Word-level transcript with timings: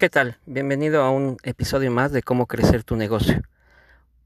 ¿Qué 0.00 0.08
tal? 0.08 0.38
Bienvenido 0.46 1.02
a 1.02 1.10
un 1.10 1.36
episodio 1.42 1.90
más 1.90 2.10
de 2.10 2.22
cómo 2.22 2.46
crecer 2.46 2.84
tu 2.84 2.96
negocio. 2.96 3.42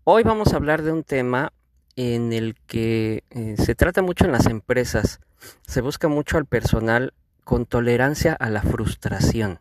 Hoy 0.04 0.22
vamos 0.22 0.52
a 0.52 0.56
hablar 0.56 0.82
de 0.82 0.92
un 0.92 1.02
tema 1.02 1.52
en 1.96 2.32
el 2.32 2.54
que 2.68 3.24
eh, 3.30 3.56
se 3.58 3.74
trata 3.74 4.00
mucho 4.00 4.24
en 4.24 4.30
las 4.30 4.46
empresas. 4.46 5.18
Se 5.66 5.80
busca 5.80 6.06
mucho 6.06 6.38
al 6.38 6.46
personal 6.46 7.12
con 7.42 7.66
tolerancia 7.66 8.34
a 8.34 8.50
la 8.50 8.62
frustración. 8.62 9.58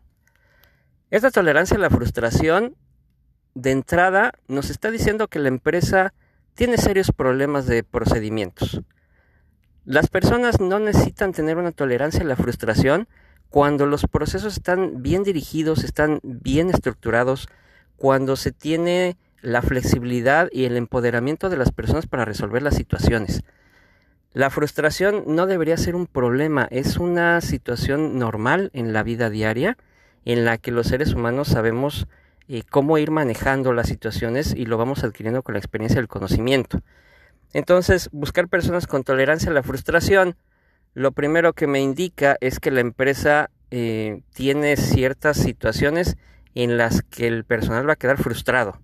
Esta 1.10 1.32
tolerancia 1.32 1.78
a 1.78 1.80
la 1.80 1.90
frustración, 1.90 2.76
de 3.56 3.72
entrada, 3.72 4.34
nos 4.48 4.70
está 4.70 4.92
diciendo 4.92 5.30
que 5.30 5.40
la 5.40 5.48
empresa 5.48 6.14
tiene 6.54 6.78
serios 6.78 7.12
problemas 7.12 7.66
de 7.66 7.84
procedimientos. 7.84 8.82
Las 9.84 10.10
personas 10.10 10.60
no 10.60 10.78
necesitan 10.78 11.32
tener 11.32 11.58
una 11.58 11.72
tolerancia 11.72 12.22
a 12.22 12.26
la 12.26 12.36
frustración, 12.36 13.08
cuando 13.50 13.86
los 13.86 14.06
procesos 14.08 14.54
están 14.58 15.02
bien 15.04 15.24
dirigidos, 15.24 15.84
están 15.84 16.20
bien 16.24 16.70
estructurados, 16.70 17.48
cuando 17.98 18.36
se 18.36 18.52
tiene 18.52 19.18
la 19.42 19.62
flexibilidad 19.62 20.50
y 20.52 20.66
el 20.66 20.78
empoderamiento 20.78 21.50
de 21.50 21.58
las 21.58 21.72
personas 21.72 22.08
para 22.08 22.26
resolver 22.26 22.62
las 22.62 22.76
situaciones. 22.76 23.44
La 24.34 24.50
frustración 24.50 25.24
no 25.28 25.46
debería 25.46 25.78
ser 25.78 25.96
un 25.96 26.08
problema, 26.08 26.68
es 26.72 26.98
una 26.98 27.40
situación 27.42 28.18
normal 28.18 28.72
en 28.74 28.92
la 28.92 29.04
vida 29.04 29.30
diaria 29.30 29.78
en 30.26 30.46
la 30.46 30.58
que 30.58 30.72
los 30.72 30.88
seres 30.88 31.14
humanos 31.14 31.50
sabemos 31.50 32.08
eh, 32.48 32.64
cómo 32.70 32.98
ir 32.98 33.12
manejando 33.12 33.74
las 33.74 33.88
situaciones 33.88 34.54
y 34.56 34.66
lo 34.66 34.78
vamos 34.78 35.04
adquiriendo 35.04 35.44
con 35.44 35.54
la 35.54 35.60
experiencia 35.60 36.00
del 36.00 36.08
conocimiento. 36.08 36.82
Entonces, 37.54 38.10
buscar 38.12 38.48
personas 38.48 38.88
con 38.88 39.04
tolerancia 39.04 39.52
a 39.52 39.54
la 39.54 39.62
frustración 39.62 40.36
lo 40.94 41.12
primero 41.12 41.54
que 41.54 41.68
me 41.68 41.82
indica 41.82 42.38
es 42.40 42.60
que 42.60 42.72
la 42.72 42.82
empresa 42.82 43.50
eh, 43.72 44.22
tiene 44.34 44.78
ciertas 44.78 45.38
situaciones 45.38 46.18
en 46.56 46.78
las 46.78 47.02
que 47.02 47.28
el 47.28 47.46
personal 47.46 47.88
va 47.88 47.94
a 47.94 47.98
quedar 47.98 48.18
frustrado 48.18 48.80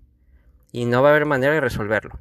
y 0.72 0.84
no 0.86 1.02
va 1.02 1.08
a 1.08 1.12
haber 1.12 1.26
manera 1.26 1.54
de 1.54 1.60
resolverlo. 1.60 2.18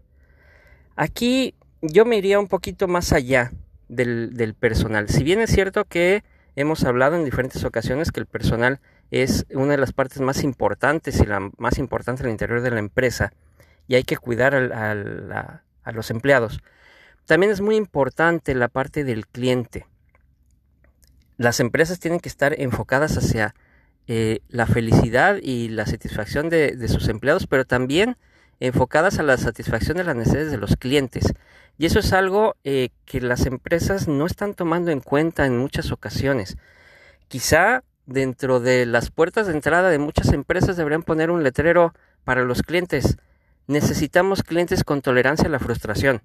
Aquí 0.96 1.56
yo 1.82 2.06
me 2.06 2.18
iría 2.18 2.40
un 2.40 2.48
poquito 2.48 2.88
más 2.88 3.14
allá 3.14 3.52
del, 3.88 4.56
personal. 4.60 5.10
Si 5.10 5.24
bien 5.24 5.40
es 5.40 5.50
cierto 5.50 5.86
que 5.86 6.24
hemos 6.56 6.84
hablado 6.84 7.16
en 7.16 7.26
diferentes 7.26 7.64
ocasiones 7.64 8.12
que 8.12 8.20
el 8.20 8.26
personal 8.28 8.80
es 9.10 9.46
una 9.52 9.72
de 9.72 9.78
las 9.78 9.94
partes 9.94 10.22
más 10.22 10.44
importantes 10.44 11.20
y 11.20 11.26
la 11.26 11.50
más 11.58 11.80
importante 11.80 12.24
el 12.24 12.30
interior 12.30 12.62
de 12.62 12.72
la 12.72 12.80
empresa 12.80 13.32
y 13.88 13.96
hay 13.96 14.04
que 14.04 14.18
cuidar 14.18 14.54
a 14.54 15.92
los 15.92 16.12
empleados. 16.12 16.60
También 17.30 17.52
es 17.52 17.62
muy 17.62 17.76
importante 17.76 18.56
la 18.56 18.70
parte 18.70 19.04
del 19.04 19.28
cliente. 19.28 19.86
Las 21.38 21.60
empresas 21.60 22.00
tienen 22.00 22.20
que 22.22 22.28
estar 22.28 22.60
enfocadas 22.60 23.18
hacia 23.18 23.54
eh, 24.08 24.40
la 24.48 24.66
felicidad 24.66 25.38
y 25.40 25.70
la 25.70 25.86
satisfacción 25.86 26.50
de, 26.50 26.88
sus 26.88 27.08
empleados, 27.08 27.46
pero 27.46 27.66
también 27.66 28.18
enfocadas 28.60 29.20
a 29.20 29.24
la 29.24 29.38
satisfacción 29.38 29.98
de 29.98 30.06
las 30.06 30.16
necesidades 30.16 30.50
de 30.50 30.58
los 30.58 30.76
clientes. 30.76 31.32
Y 31.78 31.86
eso 31.86 32.00
es 32.00 32.14
algo 32.14 32.56
eh, 32.64 32.90
que 33.06 33.22
las 33.22 33.46
empresas 33.46 34.08
no 34.08 34.26
están 34.26 34.56
tomando 34.56 34.90
en 34.90 35.00
cuenta 35.00 35.46
en 35.46 35.56
muchas 35.56 35.92
ocasiones. 35.92 36.58
Quizá 37.28 37.84
dentro 38.08 38.60
de 38.60 38.88
las 38.88 39.12
puertas 39.12 39.46
de 39.46 39.54
entrada 39.54 39.92
de 39.92 40.00
muchas 40.00 40.34
empresas 40.34 40.78
deberían 40.78 41.04
poner 41.04 41.30
un 41.30 41.44
letrero 41.44 41.94
para 42.24 42.44
los 42.44 42.64
clientes. 42.64 43.18
Necesitamos 43.68 44.42
clientes 44.42 44.84
con 44.84 45.04
tolerancia 45.04 45.46
a 45.46 45.52
la 45.52 45.60
frustración. 45.60 46.24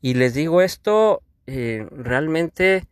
Y 0.00 0.14
les 0.14 0.34
digo 0.34 0.62
esto 0.62 1.22
eh, 1.46 1.86
realmente 1.90 2.88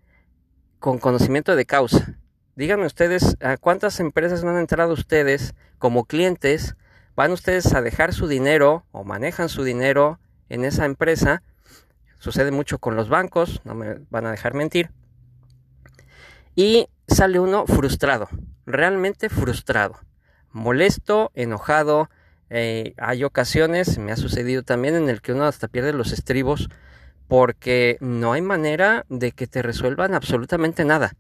con 0.78 0.98
conocimiento 0.98 1.56
de 1.56 1.64
causa. 1.64 2.18
Díganme 2.54 2.86
ustedes 2.86 3.36
a 3.40 3.56
cuántas 3.56 4.00
empresas 4.00 4.44
no 4.44 4.50
han 4.50 4.58
entrado 4.58 4.92
ustedes 4.92 5.54
como 5.78 6.04
clientes, 6.04 6.74
van 7.14 7.32
ustedes 7.32 7.72
a 7.72 7.82
dejar 7.82 8.12
su 8.12 8.26
dinero 8.26 8.84
o 8.90 9.04
manejan 9.04 9.48
su 9.48 9.64
dinero 9.64 10.18
en 10.48 10.64
esa 10.64 10.84
empresa. 10.84 11.42
Sucede 12.18 12.50
mucho 12.50 12.78
con 12.78 12.96
los 12.96 13.08
bancos, 13.08 13.60
no 13.64 13.74
me 13.74 14.00
van 14.10 14.26
a 14.26 14.32
dejar 14.32 14.54
mentir. 14.54 14.90
Y 16.56 16.88
sale 17.06 17.38
uno 17.38 17.64
frustrado, 17.66 18.28
realmente 18.66 19.28
frustrado, 19.28 19.98
molesto, 20.50 21.30
enojado. 21.34 22.10
Eh, 22.50 22.94
hay 22.98 23.22
ocasiones, 23.22 23.98
me 23.98 24.10
ha 24.10 24.16
sucedido 24.16 24.62
también, 24.62 24.96
en 24.96 25.08
el 25.08 25.22
que 25.22 25.32
uno 25.32 25.44
hasta 25.44 25.68
pierde 25.68 25.92
los 25.92 26.12
estribos 26.12 26.68
porque 27.28 27.98
no 28.00 28.32
hay 28.32 28.42
manera 28.42 29.04
de 29.08 29.32
que 29.32 29.46
te 29.46 29.62
resuelvan 29.62 30.14
absolutamente 30.14 30.84
nada. 30.84 31.12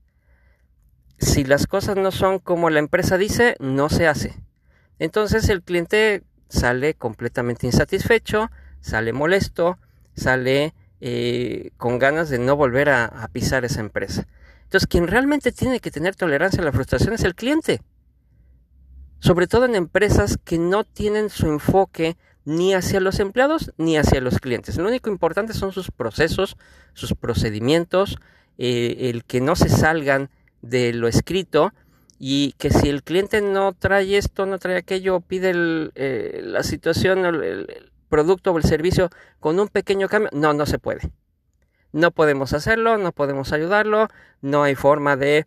Si 1.18 1.44
las 1.44 1.66
cosas 1.66 1.96
no 1.96 2.10
son 2.10 2.38
como 2.38 2.70
la 2.70 2.78
empresa 2.78 3.18
dice, 3.18 3.56
no 3.60 3.90
se 3.90 4.08
hace. 4.08 4.34
Entonces 4.98 5.48
el 5.50 5.62
cliente 5.62 6.24
sale 6.48 6.94
completamente 6.94 7.66
insatisfecho, 7.66 8.50
sale 8.80 9.12
molesto, 9.12 9.78
sale 10.16 10.74
eh, 11.00 11.70
con 11.76 11.98
ganas 11.98 12.30
de 12.30 12.38
no 12.38 12.56
volver 12.56 12.88
a, 12.88 13.04
a 13.04 13.28
pisar 13.28 13.64
esa 13.64 13.80
empresa. 13.80 14.26
Entonces 14.62 14.86
quien 14.86 15.06
realmente 15.08 15.52
tiene 15.52 15.80
que 15.80 15.90
tener 15.90 16.16
tolerancia 16.16 16.62
a 16.62 16.64
la 16.64 16.72
frustración 16.72 17.12
es 17.12 17.24
el 17.24 17.34
cliente. 17.34 17.82
Sobre 19.20 19.46
todo 19.46 19.66
en 19.66 19.74
empresas 19.74 20.38
que 20.42 20.58
no 20.58 20.84
tienen 20.84 21.28
su 21.28 21.48
enfoque 21.48 22.16
ni 22.48 22.72
hacia 22.72 22.98
los 22.98 23.20
empleados 23.20 23.74
ni 23.76 23.98
hacia 23.98 24.22
los 24.22 24.38
clientes. 24.38 24.78
Lo 24.78 24.88
único 24.88 25.10
importante 25.10 25.52
son 25.52 25.70
sus 25.70 25.90
procesos, 25.90 26.56
sus 26.94 27.12
procedimientos, 27.12 28.16
eh, 28.56 29.10
el 29.10 29.24
que 29.24 29.42
no 29.42 29.54
se 29.54 29.68
salgan 29.68 30.30
de 30.62 30.94
lo 30.94 31.08
escrito 31.08 31.74
y 32.18 32.52
que 32.52 32.70
si 32.70 32.88
el 32.88 33.02
cliente 33.02 33.42
no 33.42 33.74
trae 33.74 34.16
esto, 34.16 34.46
no 34.46 34.58
trae 34.58 34.78
aquello, 34.78 35.20
pide 35.20 35.52
eh, 35.94 36.40
la 36.42 36.62
situación, 36.62 37.26
el, 37.26 37.92
producto 38.08 38.52
o 38.52 38.56
el 38.56 38.64
servicio 38.64 39.10
con 39.40 39.60
un 39.60 39.68
pequeño 39.68 40.08
cambio, 40.08 40.30
no, 40.32 40.54
no 40.54 40.64
se 40.64 40.78
puede. 40.78 41.10
No 41.92 42.12
podemos 42.12 42.54
hacerlo, 42.54 42.96
no 42.96 43.12
podemos 43.12 43.52
ayudarlo, 43.52 44.08
no 44.40 44.62
hay 44.62 44.74
forma 44.74 45.18
de 45.18 45.44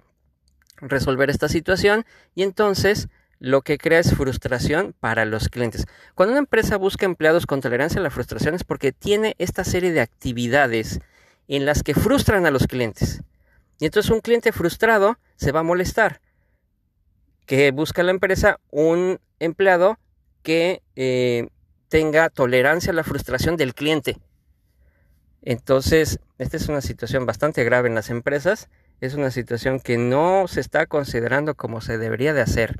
resolver 0.77 1.31
esta 1.31 1.49
situación 1.49 2.05
y 2.35 2.43
entonces 2.43 3.09
lo 3.41 3.63
que 3.63 3.79
crea 3.79 3.97
es 3.97 4.13
frustración 4.13 4.93
para 4.99 5.25
los 5.25 5.49
clientes. 5.49 5.87
Cuando 6.13 6.33
una 6.33 6.39
empresa 6.41 6.77
busca 6.77 7.07
empleados 7.07 7.47
con 7.47 7.59
tolerancia 7.59 7.99
a 7.99 8.03
la 8.03 8.11
frustración 8.11 8.53
es 8.53 8.63
porque 8.63 8.91
tiene 8.91 9.35
esta 9.39 9.63
serie 9.63 9.91
de 9.91 9.99
actividades 9.99 10.99
en 11.47 11.65
las 11.65 11.81
que 11.81 11.95
frustran 11.95 12.45
a 12.45 12.51
los 12.51 12.67
clientes. 12.67 13.23
Y 13.79 13.85
entonces 13.85 14.11
un 14.11 14.21
cliente 14.21 14.51
frustrado 14.51 15.17
se 15.37 15.51
va 15.51 15.61
a 15.61 15.63
molestar. 15.63 16.21
Que 17.47 17.71
busca 17.71 18.03
la 18.03 18.11
empresa 18.11 18.59
un 18.69 19.19
empleado 19.39 19.97
que 20.43 20.83
eh, 20.95 21.47
tenga 21.89 22.29
tolerancia 22.29 22.91
a 22.91 22.95
la 22.95 23.03
frustración 23.03 23.57
del 23.57 23.73
cliente. 23.73 24.19
Entonces, 25.41 26.19
esta 26.37 26.57
es 26.57 26.69
una 26.69 26.81
situación 26.81 27.25
bastante 27.25 27.63
grave 27.63 27.89
en 27.89 27.95
las 27.95 28.11
empresas. 28.11 28.69
Es 28.99 29.15
una 29.15 29.31
situación 29.31 29.79
que 29.79 29.97
no 29.97 30.47
se 30.47 30.59
está 30.59 30.85
considerando 30.85 31.55
como 31.55 31.81
se 31.81 31.97
debería 31.97 32.35
de 32.35 32.41
hacer 32.41 32.79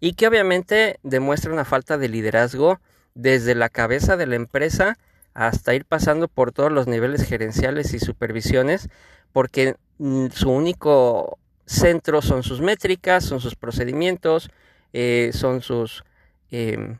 y 0.00 0.14
que 0.14 0.26
obviamente 0.26 0.98
demuestra 1.02 1.52
una 1.52 1.64
falta 1.64 1.98
de 1.98 2.08
liderazgo 2.08 2.80
desde 3.14 3.54
la 3.54 3.68
cabeza 3.68 4.16
de 4.16 4.26
la 4.26 4.36
empresa 4.36 4.98
hasta 5.34 5.74
ir 5.74 5.84
pasando 5.84 6.28
por 6.28 6.52
todos 6.52 6.72
los 6.72 6.86
niveles 6.86 7.22
gerenciales 7.22 7.92
y 7.92 7.98
supervisiones, 7.98 8.88
porque 9.32 9.76
mm, 9.98 10.28
su 10.28 10.50
único 10.50 11.38
centro 11.66 12.22
son 12.22 12.42
sus 12.42 12.60
métricas, 12.60 13.24
son 13.24 13.40
sus 13.40 13.56
procedimientos, 13.56 14.50
eh, 14.92 15.30
son 15.34 15.60
sus 15.60 16.04
em, 16.50 16.98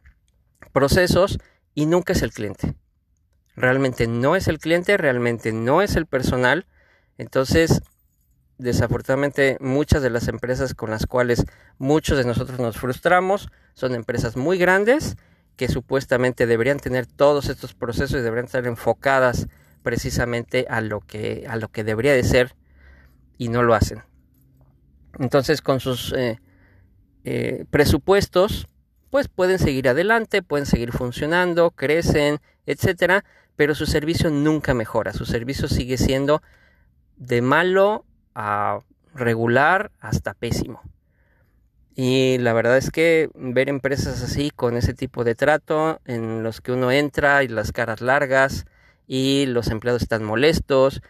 procesos 0.72 1.38
y 1.74 1.86
nunca 1.86 2.12
es 2.12 2.22
el 2.22 2.32
cliente. 2.32 2.74
Realmente 3.54 4.06
no 4.06 4.36
es 4.36 4.48
el 4.48 4.58
cliente, 4.58 4.98
realmente 4.98 5.52
no 5.52 5.80
es 5.80 5.96
el 5.96 6.04
personal. 6.04 6.66
Entonces, 7.16 7.80
desafortunadamente 8.58 9.58
muchas 9.60 10.02
de 10.02 10.10
las 10.10 10.28
empresas 10.28 10.74
con 10.74 10.90
las 10.90 11.06
cuales 11.06 11.44
muchos 11.78 12.18
de 12.18 12.24
nosotros 12.24 12.58
nos 12.58 12.76
frustramos 12.78 13.48
son 13.74 13.94
empresas 13.94 14.36
muy 14.36 14.58
grandes 14.58 15.16
que 15.56 15.68
supuestamente 15.68 16.46
deberían 16.46 16.78
tener 16.78 17.06
todos 17.06 17.48
estos 17.48 17.74
procesos 17.74 18.20
y 18.20 18.22
deberían 18.22 18.46
estar 18.46 18.66
enfocadas 18.66 19.48
precisamente 19.82 20.66
a 20.68 20.80
lo 20.80 21.00
que 21.00 21.46
a 21.48 21.56
lo 21.56 21.68
que 21.68 21.84
debería 21.84 22.12
de 22.12 22.24
ser 22.24 22.54
y 23.38 23.48
no 23.48 23.62
lo 23.62 23.74
hacen. 23.74 24.02
Entonces 25.18 25.62
con 25.62 25.80
sus 25.80 26.12
eh, 26.12 26.40
eh, 27.24 27.64
presupuestos 27.70 28.68
pues 29.10 29.28
pueden 29.28 29.58
seguir 29.58 29.88
adelante 29.88 30.42
pueden 30.42 30.66
seguir 30.66 30.92
funcionando 30.92 31.70
crecen 31.70 32.38
etcétera 32.66 33.24
pero 33.54 33.74
su 33.74 33.86
servicio 33.86 34.30
nunca 34.30 34.74
mejora 34.74 35.12
su 35.12 35.24
servicio 35.24 35.68
sigue 35.68 35.96
siendo 35.96 36.42
de 37.16 37.40
malo 37.40 38.04
a 38.36 38.80
regular 39.14 39.90
hasta 39.98 40.34
pésimo. 40.34 40.82
Y 41.94 42.36
la 42.38 42.52
verdad 42.52 42.76
es 42.76 42.90
que 42.90 43.30
ver 43.34 43.70
empresas 43.70 44.22
así, 44.22 44.50
con 44.50 44.76
ese 44.76 44.92
tipo 44.92 45.24
de 45.24 45.34
trato, 45.34 46.00
en 46.04 46.42
los 46.42 46.60
que 46.60 46.72
uno 46.72 46.92
entra 46.92 47.42
y 47.42 47.48
las 47.48 47.72
caras 47.72 48.02
largas 48.02 48.66
y 49.06 49.46
los 49.46 49.68
empleados 49.68 50.02
están 50.02 50.22
molestos, 50.22 51.00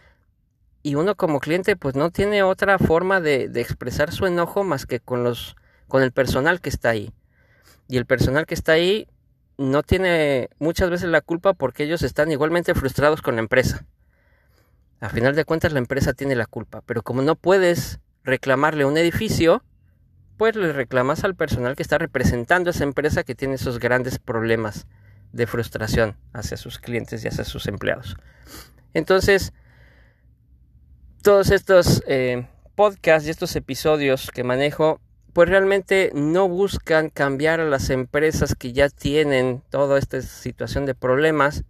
y 0.84 0.94
uno 0.94 1.16
como 1.16 1.40
cliente 1.40 1.74
pues 1.74 1.96
no 1.96 2.10
tiene 2.10 2.44
otra 2.44 2.78
forma 2.78 3.20
de, 3.20 3.50
expresar 3.56 4.12
su 4.12 4.26
enojo 4.26 4.62
más 4.62 4.86
que 4.86 5.00
con 5.00 5.24
los 5.24 5.56
con 5.88 6.02
el 6.04 6.12
personal 6.12 6.60
que 6.60 6.68
está 6.68 6.90
ahí. 6.90 7.12
Y 7.88 7.96
el 7.96 8.06
personal 8.06 8.46
que 8.46 8.54
está 8.54 8.72
ahí 8.72 9.08
no 9.58 9.82
tiene 9.82 10.48
muchas 10.60 10.90
veces 10.90 11.08
la 11.08 11.22
culpa 11.22 11.54
porque 11.54 11.84
ellos 11.84 12.02
están 12.02 12.30
igualmente 12.30 12.74
frustrados 12.74 13.22
con 13.22 13.34
la 13.34 13.40
empresa. 13.40 13.84
A 15.00 15.08
final 15.08 15.34
de 15.34 15.44
cuentas 15.44 15.72
la 15.72 15.78
empresa 15.78 16.14
tiene 16.14 16.34
la 16.34 16.46
culpa, 16.46 16.82
pero 16.86 17.02
como 17.02 17.22
no 17.22 17.36
puedes 17.36 18.00
reclamarle 18.24 18.84
un 18.84 18.96
edificio, 18.96 19.62
pues 20.36 20.56
le 20.56 20.72
reclamas 20.72 21.24
al 21.24 21.34
personal 21.34 21.76
que 21.76 21.82
está 21.82 21.98
representando 21.98 22.70
a 22.70 22.72
esa 22.72 22.84
empresa 22.84 23.24
que 23.24 23.34
tiene 23.34 23.54
esos 23.54 23.78
grandes 23.78 24.18
problemas 24.18 24.86
de 25.32 25.46
frustración 25.46 26.16
hacia 26.32 26.56
sus 26.56 26.78
clientes 26.78 27.24
y 27.24 27.28
hacia 27.28 27.44
sus 27.44 27.66
empleados. 27.66 28.16
Entonces, 28.94 29.52
todos 31.22 31.50
estos 31.50 32.02
eh, 32.06 32.46
podcasts 32.74 33.26
y 33.26 33.30
estos 33.30 33.56
episodios 33.56 34.30
que 34.30 34.44
manejo, 34.44 35.00
pues 35.32 35.48
realmente 35.48 36.10
no 36.14 36.48
buscan 36.48 37.10
cambiar 37.10 37.60
a 37.60 37.66
las 37.66 37.90
empresas 37.90 38.54
que 38.54 38.72
ya 38.72 38.88
tienen 38.88 39.62
toda 39.70 39.98
esta 39.98 40.22
situación 40.22 40.86
de 40.86 40.94
problemas, 40.94 41.64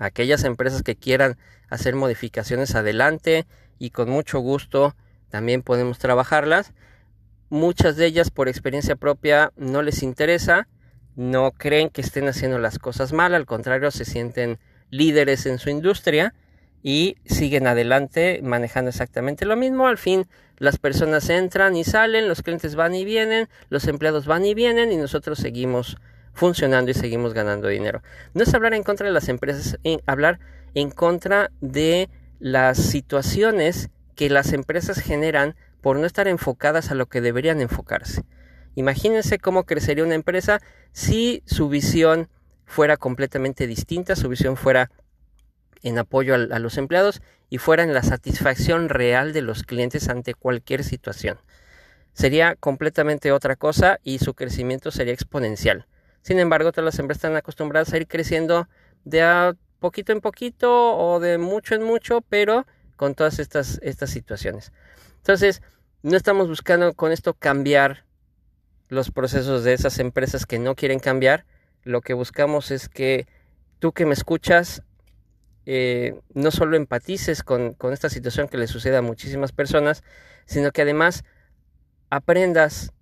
aquellas 0.00 0.42
empresas 0.42 0.82
que 0.82 0.96
quieran 0.96 1.36
hacer 1.68 1.94
modificaciones 1.94 2.74
adelante 2.74 3.46
y 3.78 3.90
con 3.90 4.10
mucho 4.10 4.40
gusto 4.40 4.96
también 5.28 5.62
podemos 5.62 5.98
trabajarlas. 5.98 6.72
Muchas 7.50 7.96
de 7.96 8.06
ellas 8.06 8.30
por 8.30 8.48
experiencia 8.48 8.96
propia 8.96 9.52
no 9.56 9.82
les 9.82 10.02
interesa, 10.02 10.66
no 11.14 11.52
creen 11.52 11.90
que 11.90 12.00
estén 12.00 12.26
haciendo 12.28 12.58
las 12.58 12.78
cosas 12.78 13.12
mal, 13.12 13.34
al 13.34 13.46
contrario 13.46 13.90
se 13.90 14.04
sienten 14.04 14.58
líderes 14.90 15.46
en 15.46 15.58
su 15.58 15.70
industria 15.70 16.34
y 16.82 17.16
siguen 17.26 17.66
adelante 17.66 18.40
manejando 18.42 18.88
exactamente 18.88 19.44
lo 19.44 19.56
mismo. 19.56 19.86
Al 19.86 19.98
fin 19.98 20.26
las 20.56 20.78
personas 20.78 21.28
entran 21.28 21.76
y 21.76 21.84
salen, 21.84 22.28
los 22.28 22.42
clientes 22.42 22.74
van 22.74 22.94
y 22.94 23.04
vienen, 23.04 23.48
los 23.68 23.86
empleados 23.86 24.26
van 24.26 24.44
y 24.44 24.54
vienen 24.54 24.92
y 24.92 24.96
nosotros 24.96 25.38
seguimos 25.38 25.98
funcionando 26.40 26.90
y 26.90 26.94
seguimos 26.94 27.34
ganando 27.34 27.68
dinero. 27.68 28.02
No 28.32 28.42
es 28.42 28.54
hablar 28.54 28.72
en 28.72 28.82
contra 28.82 29.06
de 29.06 29.12
las 29.12 29.28
empresas, 29.28 29.76
es 29.84 29.98
hablar 30.06 30.40
en 30.72 30.90
contra 30.90 31.50
de 31.60 32.08
las 32.38 32.78
situaciones 32.78 33.90
que 34.16 34.30
las 34.30 34.54
empresas 34.54 35.00
generan 35.00 35.54
por 35.82 35.98
no 35.98 36.06
estar 36.06 36.28
enfocadas 36.28 36.90
a 36.90 36.94
lo 36.94 37.10
que 37.10 37.20
deberían 37.20 37.60
enfocarse. 37.60 38.24
Imagínense 38.74 39.38
cómo 39.38 39.64
crecería 39.64 40.02
una 40.02 40.14
empresa 40.14 40.62
si 40.92 41.42
su 41.44 41.68
visión 41.68 42.30
fuera 42.64 42.96
completamente 42.96 43.66
distinta, 43.66 44.16
su 44.16 44.30
visión 44.30 44.56
fuera 44.56 44.90
en 45.82 45.98
apoyo 45.98 46.34
a, 46.34 46.58
los 46.58 46.78
empleados 46.78 47.20
y 47.50 47.58
fuera 47.58 47.82
en 47.82 47.92
la 47.92 48.02
satisfacción 48.02 48.88
real 48.88 49.34
de 49.34 49.42
los 49.42 49.62
clientes 49.62 50.08
ante 50.08 50.32
cualquier 50.32 50.84
situación. 50.84 51.36
Sería 52.14 52.56
completamente 52.56 53.30
otra 53.30 53.56
cosa 53.56 54.00
y 54.02 54.20
su 54.20 54.32
crecimiento 54.32 54.90
sería 54.90 55.12
exponencial. 55.12 55.86
Sin 56.22 56.38
embargo, 56.38 56.72
todas 56.72 56.84
las 56.84 56.98
empresas 56.98 57.24
están 57.24 57.36
acostumbradas 57.36 57.92
a 57.92 57.96
ir 57.96 58.06
creciendo 58.06 58.68
de 59.04 59.22
a 59.22 59.56
poquito 59.78 60.12
en 60.12 60.20
poquito 60.20 60.96
o 60.96 61.20
de 61.20 61.38
mucho 61.38 61.74
en 61.74 61.82
mucho, 61.82 62.20
pero 62.20 62.66
con 62.96 63.14
todas 63.14 63.38
estas, 63.38 63.80
estas 63.82 64.10
situaciones. 64.10 64.72
Entonces, 65.16 65.62
no 66.02 66.16
estamos 66.16 66.48
buscando 66.48 66.92
con 66.94 67.12
esto 67.12 67.34
cambiar 67.34 68.04
los 68.88 69.10
procesos 69.10 69.64
de 69.64 69.72
esas 69.72 69.98
empresas 69.98 70.44
que 70.46 70.58
no 70.58 70.74
quieren 70.74 70.98
cambiar. 70.98 71.46
Lo 71.82 72.02
que 72.02 72.12
buscamos 72.12 72.70
es 72.70 72.88
que 72.88 73.26
tú 73.78 73.92
que 73.92 74.04
me 74.04 74.12
escuchas 74.12 74.82
eh, 75.64 76.20
no 76.34 76.50
solo 76.50 76.76
empatices 76.76 77.42
con, 77.42 77.76
esta 77.92 78.10
situación 78.10 78.48
que 78.48 78.58
le 78.58 78.66
sucede 78.66 78.96
a 78.96 79.02
muchísimas 79.02 79.52
personas, 79.52 80.02
sino 80.44 80.72
que 80.72 80.82
además 80.82 81.24
aprendas, 82.10 82.92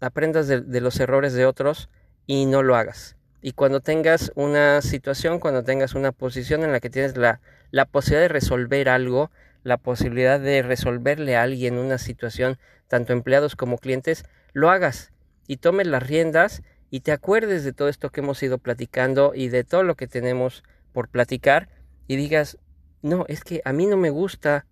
aprendas 0.00 0.46
de 0.46 0.80
los 0.80 1.00
errores 1.00 1.32
de 1.32 1.46
otros 1.46 1.88
y 2.26 2.46
no 2.46 2.62
lo 2.62 2.76
hagas. 2.76 3.16
Y 3.40 3.52
cuando 3.52 3.80
tengas 3.80 4.32
una 4.36 4.80
situación, 4.82 5.40
cuando 5.40 5.64
tengas 5.64 5.94
una 5.94 6.12
posición 6.12 6.62
en 6.62 6.72
la 6.72 6.80
que 6.80 6.90
tienes 6.90 7.16
la, 7.16 7.40
la 7.70 7.86
posibilidad 7.86 8.22
de 8.22 8.28
resolver 8.28 8.88
algo, 8.88 9.30
la 9.64 9.78
posibilidad 9.78 10.40
de 10.40 10.62
resolverle 10.62 11.36
a 11.36 11.42
alguien 11.42 11.78
una 11.78 11.98
situación, 11.98 12.58
tanto 12.88 13.12
empleados 13.12 13.56
como 13.56 13.78
clientes, 13.78 14.24
lo 14.52 14.70
hagas 14.70 15.12
y 15.46 15.56
tomes 15.56 15.86
las 15.86 16.06
riendas 16.06 16.62
y 16.90 17.00
te 17.00 17.12
acuerdes 17.12 17.64
de 17.64 17.72
todo 17.72 17.88
esto 17.88 18.10
que 18.10 18.20
hemos 18.20 18.42
ido 18.42 18.58
platicando 18.58 19.32
y 19.34 19.48
de 19.48 19.64
todo 19.64 19.82
lo 19.82 19.96
que 19.96 20.06
tenemos 20.06 20.62
por 20.92 21.08
platicar 21.08 21.68
y 22.06 22.16
digas, 22.16 22.58
no, 23.00 23.24
es 23.28 23.42
que 23.44 23.62
a 23.64 23.72
mí 23.72 23.86
no 23.86 23.96
me 23.96 24.10
gusta 24.10 24.66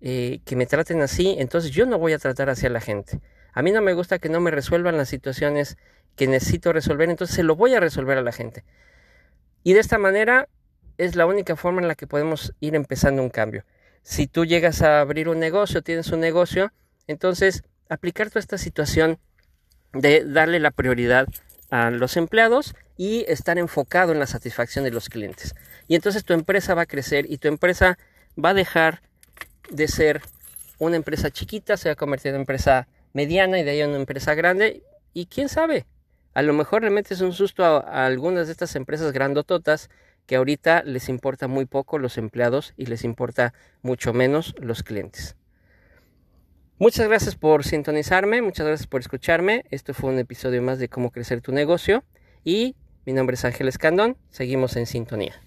eh, 0.00 0.40
que 0.44 0.56
me 0.56 0.66
traten 0.66 1.00
así, 1.02 1.36
entonces 1.38 1.70
yo 1.70 1.86
no 1.86 1.98
voy 1.98 2.12
a 2.12 2.18
tratar 2.18 2.48
así 2.48 2.66
a 2.66 2.70
la 2.70 2.80
gente. 2.80 3.20
A 3.52 3.62
mí 3.62 3.72
no 3.72 3.80
me 3.82 3.94
gusta 3.94 4.18
que 4.18 4.28
no 4.28 4.40
me 4.40 4.50
resuelvan 4.50 4.96
las 4.96 5.08
situaciones 5.08 5.76
que 6.16 6.26
necesito 6.26 6.72
resolver, 6.72 7.08
entonces 7.10 7.36
se 7.36 7.42
lo 7.42 7.56
voy 7.56 7.74
a 7.74 7.80
resolver 7.80 8.18
a 8.18 8.22
la 8.22 8.32
gente. 8.32 8.64
Y 9.62 9.74
de 9.74 9.80
esta 9.80 9.98
manera 9.98 10.48
es 10.98 11.14
la 11.14 11.26
única 11.26 11.56
forma 11.56 11.82
en 11.82 11.88
la 11.88 11.94
que 11.94 12.06
podemos 12.06 12.52
ir 12.60 12.74
empezando 12.74 13.22
un 13.22 13.30
cambio. 13.30 13.64
Si 14.02 14.26
tú 14.26 14.44
llegas 14.44 14.82
a 14.82 15.00
abrir 15.00 15.28
un 15.28 15.38
negocio, 15.38 15.82
tienes 15.82 16.10
un 16.12 16.20
negocio, 16.20 16.72
entonces 17.06 17.64
aplicar 17.88 18.28
toda 18.28 18.40
esta 18.40 18.58
situación 18.58 19.18
de 19.92 20.24
darle 20.24 20.60
la 20.60 20.70
prioridad 20.70 21.26
a 21.70 21.90
los 21.90 22.16
empleados 22.16 22.74
y 22.96 23.24
estar 23.28 23.58
enfocado 23.58 24.12
en 24.12 24.18
la 24.18 24.26
satisfacción 24.26 24.84
de 24.84 24.90
los 24.90 25.08
clientes. 25.08 25.54
Y 25.88 25.96
entonces 25.96 26.24
tu 26.24 26.32
empresa 26.32 26.74
va 26.74 26.82
a 26.82 26.86
crecer 26.86 27.26
y 27.28 27.38
tu 27.38 27.48
empresa 27.48 27.98
va 28.42 28.50
a 28.50 28.54
dejar 28.54 29.02
de 29.70 29.88
ser 29.88 30.22
una 30.78 30.96
empresa 30.96 31.30
chiquita, 31.30 31.76
se 31.76 31.88
va 31.88 31.94
a 31.94 31.96
convertir 31.96 32.28
en 32.28 32.36
una 32.36 32.42
empresa 32.42 32.86
mediana 33.12 33.58
y 33.58 33.64
de 33.64 33.70
ahí 33.70 33.80
en 33.80 33.90
una 33.90 33.98
empresa 33.98 34.34
grande. 34.34 34.82
Y 35.12 35.26
quién 35.26 35.48
sabe, 35.48 35.86
a 36.36 36.42
lo 36.42 36.52
mejor 36.52 36.84
le 36.84 36.90
metes 36.90 37.22
un 37.22 37.32
susto 37.32 37.64
a, 37.64 38.04
algunas 38.04 38.46
de 38.46 38.52
estas 38.52 38.76
empresas 38.76 39.10
grandototas 39.10 39.88
que 40.26 40.36
ahorita 40.36 40.82
les 40.82 41.08
importa 41.08 41.48
muy 41.48 41.64
poco 41.64 41.98
los 41.98 42.18
empleados 42.18 42.74
y 42.76 42.84
les 42.84 43.04
importa 43.04 43.54
mucho 43.80 44.12
menos 44.12 44.54
los 44.58 44.82
clientes. 44.82 45.34
Muchas 46.78 47.08
gracias 47.08 47.36
por 47.36 47.64
sintonizarme, 47.64 48.42
muchas 48.42 48.66
gracias 48.66 48.86
por 48.86 49.00
escucharme. 49.00 49.64
Esto 49.70 49.94
fue 49.94 50.10
un 50.10 50.18
episodio 50.18 50.60
más 50.60 50.78
de 50.78 50.90
cómo 50.90 51.10
crecer 51.10 51.40
tu 51.40 51.52
negocio 51.52 52.04
y 52.44 52.76
mi 53.06 53.14
nombre 53.14 53.32
es 53.32 53.44
Ángel 53.46 53.68
Escandón. 53.68 54.18
Seguimos 54.28 54.76
en 54.76 54.84
sintonía. 54.84 55.45